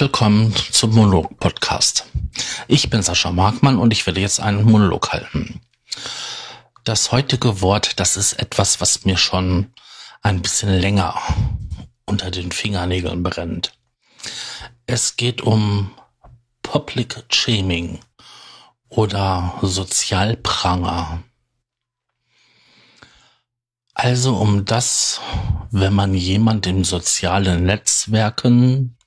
[0.00, 2.06] willkommen zum Monolog-Podcast.
[2.68, 5.60] Ich bin Sascha Markmann und ich werde jetzt einen Monolog halten.
[6.84, 9.72] Das heutige Wort, das ist etwas, was mir schon
[10.22, 11.20] ein bisschen länger
[12.04, 13.72] unter den Fingernägeln brennt.
[14.86, 15.90] Es geht um
[16.62, 17.98] Public Shaming
[18.88, 21.24] oder Sozialpranger.
[23.94, 25.20] Also um das,
[25.72, 28.97] wenn man jemand in sozialen Netzwerken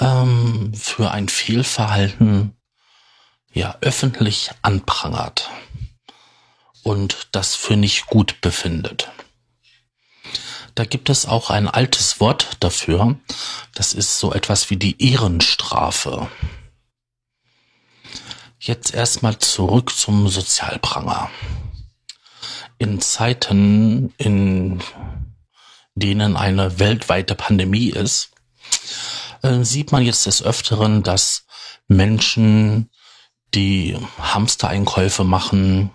[0.00, 2.56] ähm, für ein Fehlverhalten
[3.52, 5.50] ja öffentlich anprangert
[6.82, 9.10] und das für nicht gut befindet.
[10.74, 13.16] Da gibt es auch ein altes Wort dafür.
[13.74, 16.28] Das ist so etwas wie die Ehrenstrafe.
[18.60, 21.30] Jetzt erstmal zurück zum Sozialpranger.
[22.78, 24.80] In Zeiten, in
[25.96, 28.30] denen eine weltweite Pandemie ist,
[29.42, 31.44] äh, sieht man jetzt des Öfteren, dass
[31.88, 32.90] Menschen,
[33.54, 35.90] die Hamstereinkäufe machen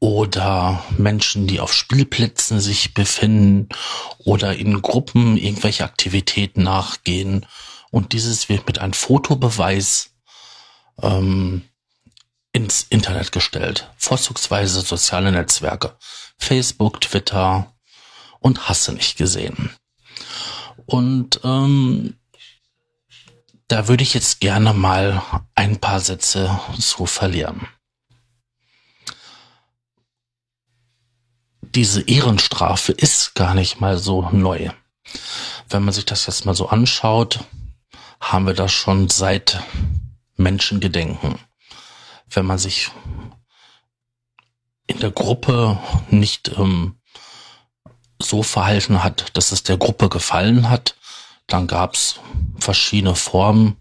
[0.00, 3.68] oder Menschen, die auf Spielplätzen sich befinden
[4.18, 7.46] oder in Gruppen irgendwelche Aktivitäten nachgehen.
[7.90, 10.10] Und dieses wird mit einem Fotobeweis
[11.00, 11.62] ähm,
[12.52, 13.90] ins Internet gestellt.
[13.96, 15.96] Vorzugsweise soziale Netzwerke.
[16.36, 17.72] Facebook, Twitter
[18.40, 19.70] und hasse nicht gesehen.
[20.86, 22.16] Und ähm,
[23.72, 25.22] da würde ich jetzt gerne mal
[25.54, 27.66] ein paar Sätze zu verlieren.
[31.62, 34.68] Diese Ehrenstrafe ist gar nicht mal so neu.
[35.70, 37.40] Wenn man sich das jetzt mal so anschaut,
[38.20, 39.62] haben wir das schon seit
[40.36, 41.38] Menschengedenken.
[42.28, 42.90] Wenn man sich
[44.86, 45.78] in der Gruppe
[46.10, 47.00] nicht ähm,
[48.20, 50.94] so verhalten hat, dass es der Gruppe gefallen hat,
[51.46, 52.20] dann gab's
[52.58, 53.76] verschiedene Formen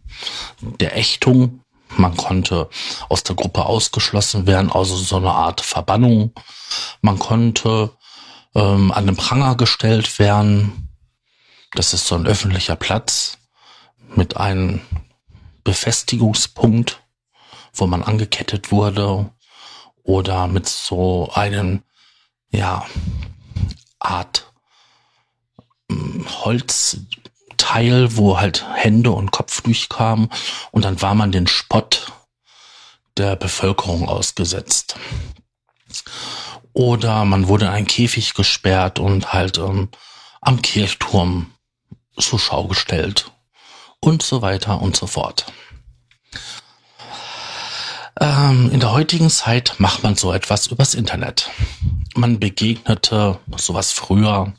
[0.61, 1.61] der Ächtung.
[1.97, 2.69] Man konnte
[3.09, 6.33] aus der Gruppe ausgeschlossen werden, also so eine Art Verbannung.
[7.01, 7.91] Man konnte
[8.55, 10.89] ähm, an den Pranger gestellt werden.
[11.73, 13.37] Das ist so ein öffentlicher Platz
[14.15, 14.81] mit einem
[15.63, 17.01] Befestigungspunkt,
[17.73, 19.29] wo man angekettet wurde
[20.03, 21.83] oder mit so einem,
[22.51, 22.85] ja,
[23.99, 24.51] Art
[25.89, 26.97] ähm, Holz,
[27.61, 30.29] Teil, wo halt Hände und Kopf durchkamen
[30.71, 32.11] und dann war man den Spott
[33.17, 34.95] der Bevölkerung ausgesetzt.
[36.73, 39.89] Oder man wurde in einen Käfig gesperrt und halt ähm,
[40.41, 41.51] am Kirchturm
[42.17, 43.31] zur Schau gestellt
[43.99, 45.45] und so weiter und so fort.
[48.19, 51.51] Ähm, in der heutigen Zeit macht man so etwas übers Internet.
[52.15, 54.53] Man begegnete sowas früher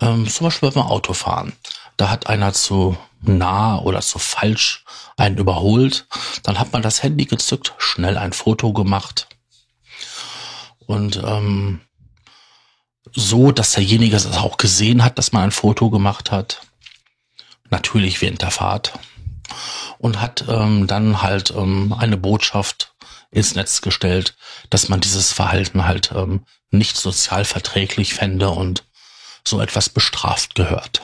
[0.00, 1.52] ähm, zum Beispiel beim Autofahren.
[1.96, 4.84] Da hat einer zu nah oder zu falsch
[5.16, 6.06] einen überholt.
[6.42, 9.28] Dann hat man das Handy gezückt, schnell ein Foto gemacht.
[10.86, 11.80] Und ähm,
[13.12, 16.62] so, dass derjenige es auch gesehen hat, dass man ein Foto gemacht hat.
[17.70, 18.98] Natürlich während der Fahrt.
[19.98, 22.94] Und hat ähm, dann halt ähm, eine Botschaft
[23.30, 24.36] ins Netz gestellt,
[24.70, 28.84] dass man dieses Verhalten halt ähm, nicht sozial verträglich fände und
[29.46, 31.02] so etwas bestraft gehört.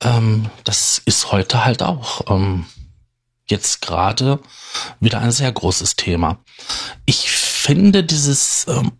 [0.00, 2.66] Ähm, das ist heute halt auch ähm,
[3.46, 4.40] jetzt gerade
[5.00, 6.38] wieder ein sehr großes Thema.
[7.06, 8.92] Ich finde dieses ähm,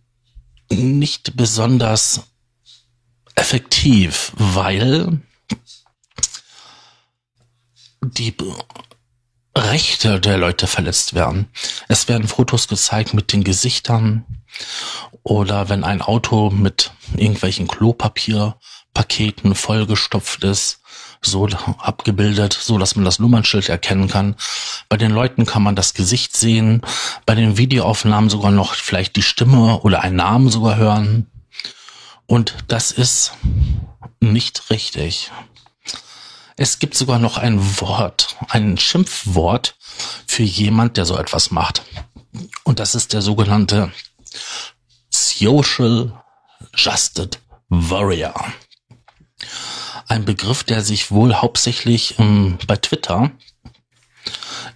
[0.70, 2.22] nicht besonders
[3.34, 5.20] effektiv, weil
[8.02, 8.34] die
[9.56, 11.48] Rechte der Leute verletzt werden.
[11.88, 14.24] Es werden Fotos gezeigt mit den Gesichtern
[15.22, 20.80] oder wenn ein Auto mit irgendwelchen Klopapierpaketen vollgestopft ist,
[21.22, 21.46] so
[21.78, 24.36] abgebildet, so dass man das Nummernschild erkennen kann.
[24.88, 26.82] Bei den Leuten kann man das Gesicht sehen,
[27.24, 31.26] bei den Videoaufnahmen sogar noch vielleicht die Stimme oder einen Namen sogar hören.
[32.26, 33.32] Und das ist
[34.20, 35.30] nicht richtig.
[36.56, 39.76] Es gibt sogar noch ein Wort, ein Schimpfwort
[40.26, 41.82] für jemand, der so etwas macht.
[42.62, 43.92] Und das ist der sogenannte
[45.10, 46.12] Social
[46.74, 48.52] Justed Warrior.
[50.06, 53.30] Ein Begriff, der sich wohl hauptsächlich ähm, bei Twitter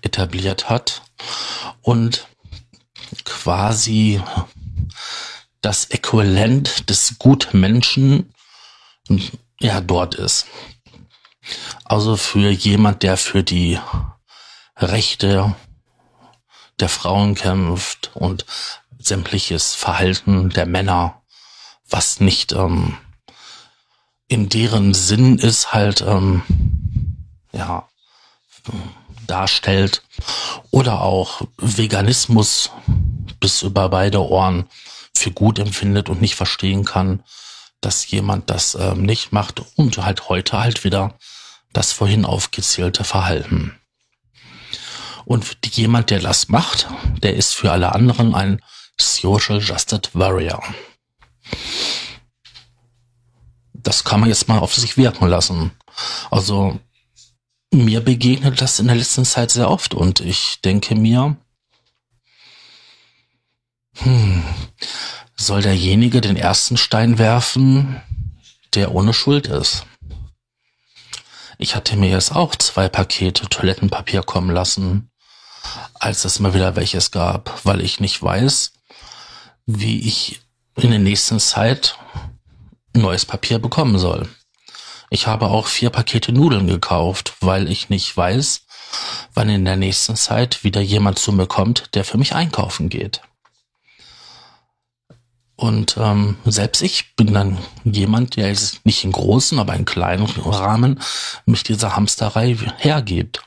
[0.03, 1.03] etabliert hat
[1.83, 2.27] und
[3.25, 4.21] quasi
[5.61, 8.33] das Äquivalent des Gutmenschen
[9.61, 10.47] ja dort ist.
[11.89, 13.81] Also für jemand, der für die
[14.77, 15.57] Rechte
[16.79, 18.45] der Frauen kämpft und
[18.99, 21.23] sämtliches Verhalten der Männer,
[21.89, 22.99] was nicht ähm,
[24.29, 26.43] in deren Sinn ist halt, ähm,
[27.53, 27.89] ja,
[29.27, 30.03] darstellt.
[30.71, 32.71] Oder auch Veganismus
[33.41, 34.69] bis über beide Ohren
[35.15, 37.23] für gut empfindet und nicht verstehen kann,
[37.81, 41.15] dass jemand das ähm, nicht macht und halt heute halt wieder
[41.73, 43.79] das vorhin aufgezählte Verhalten.
[45.25, 46.89] Und jemand, der das macht,
[47.23, 48.63] der ist für alle anderen ein
[48.99, 50.63] Social Justice Warrior.
[53.75, 55.71] Das kann man jetzt mal auf sich wirken lassen.
[56.31, 56.81] Also
[57.73, 61.37] mir begegnet das in der letzten Zeit sehr oft und ich denke mir,
[63.97, 64.43] hm,
[65.37, 68.01] soll derjenige den ersten Stein werfen,
[68.75, 69.87] der ohne Schuld ist.
[71.61, 75.11] Ich hatte mir jetzt auch zwei Pakete Toilettenpapier kommen lassen,
[75.95, 78.73] als es mal wieder welches gab, weil ich nicht weiß,
[79.67, 80.41] wie ich
[80.77, 81.99] in der nächsten Zeit
[82.93, 84.29] neues Papier bekommen soll.
[85.11, 88.63] Ich habe auch vier Pakete Nudeln gekauft, weil ich nicht weiß,
[89.35, 93.21] wann in der nächsten Zeit wieder jemand zu mir kommt, der für mich einkaufen geht.
[95.59, 100.25] Und ähm, selbst ich bin dann jemand, der jetzt nicht in großen, aber in kleinen
[100.25, 101.01] Rahmen
[101.47, 103.43] mich diese Hamsterei hergibt.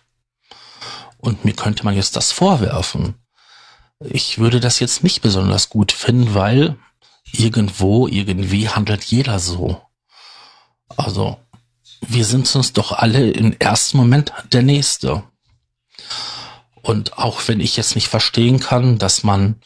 [1.19, 3.15] Und mir könnte man jetzt das vorwerfen.
[4.01, 6.75] Ich würde das jetzt nicht besonders gut finden, weil
[7.31, 9.81] irgendwo, irgendwie handelt jeder so.
[10.89, 11.37] Also,
[12.01, 15.23] wir sind uns doch alle im ersten Moment der Nächste.
[16.81, 19.61] Und auch wenn ich jetzt nicht verstehen kann, dass man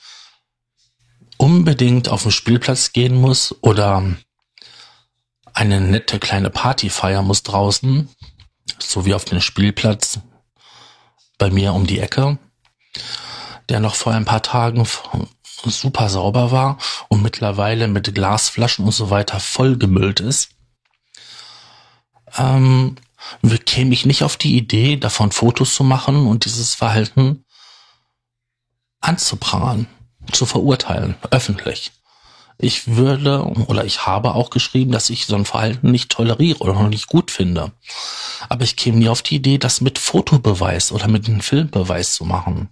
[1.38, 4.04] unbedingt auf den Spielplatz gehen muss oder
[5.54, 8.10] eine nette kleine Party feiern muss draußen,
[8.80, 10.20] so wie auf dem Spielplatz
[11.38, 12.38] bei mir um die Ecke,
[13.70, 14.88] der noch vor ein paar Tagen
[15.64, 16.78] super sauber war
[17.10, 20.50] und mittlerweile mit Glasflaschen und so weiter vollgemüllt ist,
[22.38, 22.96] ähm,
[23.66, 27.46] käme ich nicht auf die Idee, davon Fotos zu machen und dieses Verhalten
[29.02, 29.88] anzuprangern
[30.32, 31.92] zu verurteilen, öffentlich.
[32.58, 36.74] Ich würde oder ich habe auch geschrieben, dass ich so ein Verhalten nicht toleriere oder
[36.74, 37.74] noch nicht gut finde.
[38.48, 42.24] Aber ich käme nie auf die Idee, das mit Fotobeweis oder mit einem Filmbeweis zu
[42.24, 42.70] machen.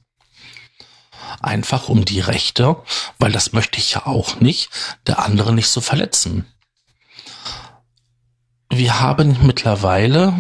[1.41, 2.77] Einfach um die Rechte,
[3.19, 4.69] weil das möchte ich ja auch nicht,
[5.07, 6.45] der andere nicht zu verletzen.
[8.69, 10.33] Wir haben mittlerweile,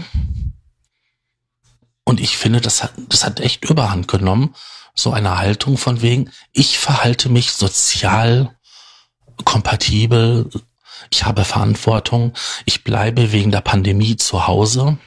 [2.05, 4.55] und ich finde, das hat, das hat echt Überhand genommen,
[4.93, 8.55] so eine Haltung von wegen, ich verhalte mich sozial
[9.45, 10.49] kompatibel,
[11.09, 12.33] ich habe Verantwortung,
[12.65, 14.97] ich bleibe wegen der Pandemie zu Hause,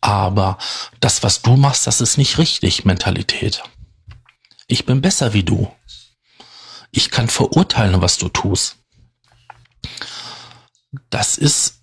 [0.00, 0.58] aber
[1.00, 3.62] das, was du machst, das ist nicht richtig, Mentalität.
[4.66, 5.72] Ich bin besser wie du.
[6.90, 8.76] Ich kann verurteilen, was du tust.
[11.10, 11.82] Das ist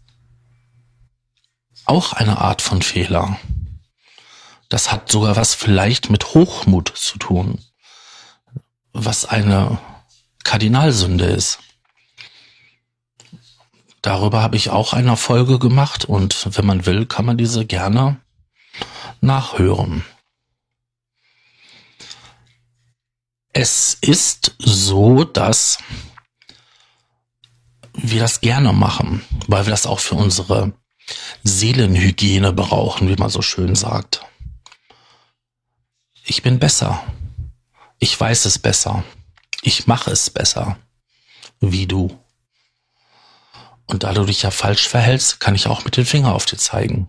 [1.86, 3.38] auch eine Art von Fehler.
[4.74, 7.64] Das hat sogar was vielleicht mit Hochmut zu tun,
[8.92, 9.78] was eine
[10.44, 11.60] Kardinalsünde ist.
[14.02, 18.20] Darüber habe ich auch eine Folge gemacht und wenn man will, kann man diese gerne
[19.22, 20.04] nachhören.
[23.50, 25.78] Es ist so, dass
[27.94, 30.74] wir das gerne machen, weil wir das auch für unsere
[31.44, 34.26] Seelenhygiene brauchen, wie man so schön sagt.
[36.34, 37.04] Ich bin besser.
[38.00, 39.04] Ich weiß es besser.
[39.62, 40.80] Ich mache es besser.
[41.60, 42.20] Wie du.
[43.86, 46.58] Und da du dich ja falsch verhältst, kann ich auch mit dem Finger auf dir
[46.58, 47.08] zeigen.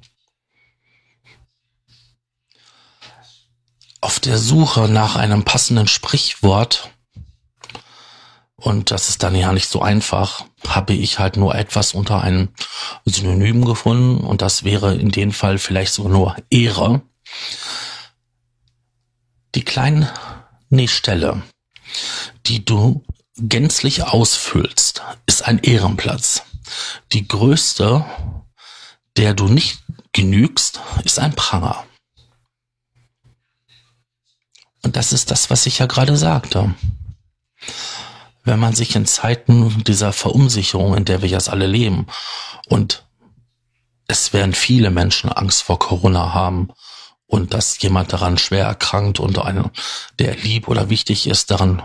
[4.02, 6.90] Auf der Suche nach einem passenden Sprichwort,
[8.56, 12.50] und das ist dann ja nicht so einfach, habe ich halt nur etwas unter einem
[13.06, 17.00] Synonym gefunden, und das wäre in dem Fall vielleicht sogar nur Ehre.
[19.54, 20.12] Die kleine
[20.86, 21.42] Stelle,
[22.46, 23.04] die du
[23.36, 26.42] gänzlich ausfüllst, ist ein Ehrenplatz.
[27.12, 28.04] Die größte,
[29.16, 29.82] der du nicht
[30.12, 31.84] genügst, ist ein Pranger.
[34.82, 36.74] Und das ist das, was ich ja gerade sagte.
[38.42, 42.06] Wenn man sich in Zeiten dieser Verunsicherung, in der wir jetzt alle leben,
[42.66, 43.06] und
[44.08, 46.70] es werden viele Menschen Angst vor Corona haben
[47.34, 49.72] und dass jemand daran schwer erkrankt und einer,
[50.20, 51.82] der lieb oder wichtig ist, daran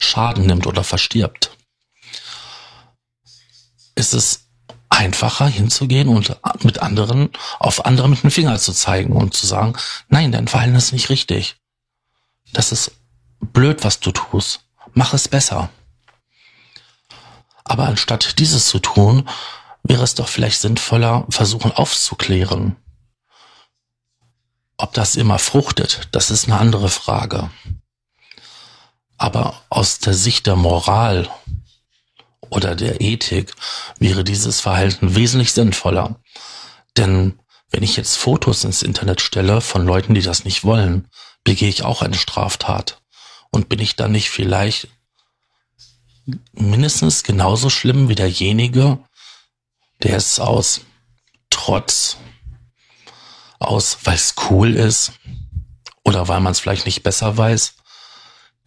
[0.00, 1.56] Schaden nimmt oder verstirbt,
[3.94, 4.48] ist es
[4.88, 9.74] einfacher hinzugehen und mit anderen, auf andere mit dem Finger zu zeigen und zu sagen,
[10.08, 11.54] nein, dein Verhalten ist nicht richtig.
[12.52, 12.90] Das ist
[13.40, 14.62] blöd, was du tust.
[14.92, 15.70] Mach es besser.
[17.62, 19.28] Aber anstatt dieses zu tun,
[19.84, 22.74] wäre es doch vielleicht sinnvoller, versuchen aufzuklären.
[24.78, 27.50] Ob das immer fruchtet, das ist eine andere Frage.
[29.16, 31.28] Aber aus der Sicht der Moral
[32.48, 33.54] oder der Ethik
[33.98, 36.20] wäre dieses Verhalten wesentlich sinnvoller.
[36.96, 37.38] Denn
[37.70, 41.08] wenn ich jetzt Fotos ins Internet stelle von Leuten, die das nicht wollen,
[41.42, 43.02] begehe ich auch eine Straftat.
[43.50, 44.88] Und bin ich dann nicht vielleicht
[46.52, 48.98] mindestens genauso schlimm wie derjenige,
[50.02, 50.82] der es aus
[51.50, 52.18] Trotz,
[53.58, 55.12] aus weil es cool ist
[56.04, 57.74] oder weil man es vielleicht nicht besser weiß,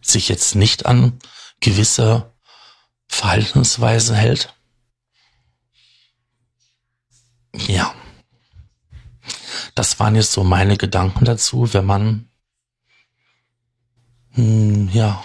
[0.00, 1.18] sich jetzt nicht an
[1.60, 2.32] gewisse
[3.08, 4.54] Verhaltensweisen hält?
[7.54, 7.94] Ja.
[9.74, 12.28] Das waren jetzt so meine Gedanken dazu, wenn man,
[14.32, 15.24] hm, ja,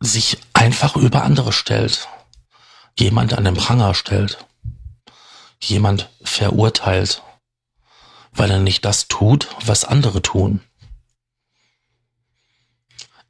[0.00, 2.08] sich einfach über andere stellt,
[2.98, 4.46] jemand an den Pranger stellt,
[5.62, 7.22] jemand verurteilt,
[8.32, 10.60] weil er nicht das tut, was andere tun.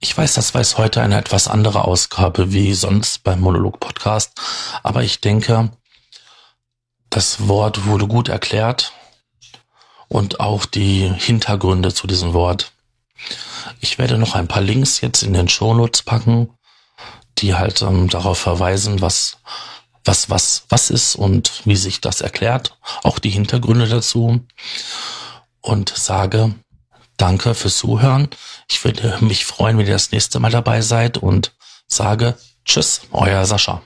[0.02, 4.32] Ich weiß, das war heute eine etwas andere Ausgabe wie sonst beim Monolog-Podcast,
[4.82, 5.70] aber ich denke,
[7.10, 8.92] das Wort wurde gut erklärt
[10.08, 12.72] und auch die Hintergründe zu diesem Wort.
[13.80, 16.50] Ich werde noch ein paar Links jetzt in den Shownotes packen,
[17.38, 19.38] die halt ähm, darauf verweisen, was
[20.10, 24.40] was was was ist und wie sich das erklärt, auch die Hintergründe dazu
[25.60, 26.54] und sage
[27.16, 28.28] Danke fürs Zuhören.
[28.66, 31.52] Ich würde mich freuen, wenn ihr das nächste Mal dabei seid und
[31.86, 33.82] sage Tschüss, euer Sascha.